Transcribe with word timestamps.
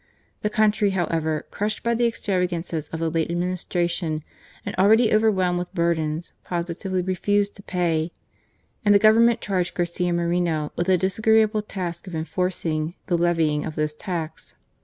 The 0.41 0.49
country, 0.49 0.89
however, 0.97 1.45
crushed 1.51 1.83
by 1.83 1.93
the 1.93 2.07
extravagances 2.07 2.87
of 2.87 2.97
the 2.97 3.11
late 3.11 3.29
Administration 3.29 4.23
and 4.65 4.73
already 4.75 5.13
overwhelmed 5.13 5.59
with 5.59 5.75
burdens, 5.75 6.31
positively 6.43 7.03
refused 7.03 7.53
to 7.57 7.61
pay; 7.61 8.11
and 8.83 8.95
the 8.95 8.97
Government 8.97 9.41
charged 9.41 9.75
Garcia 9.75 10.11
Moreno 10.11 10.71
with 10.75 10.87
the 10.87 10.97
dis 10.97 11.19
agreeable 11.19 11.61
task 11.61 12.07
of 12.07 12.15
enforcing 12.15 12.95
the 13.05 13.15
levying 13.15 13.63
of 13.63 13.75
this 13.75 13.93
tax. 13.93 14.55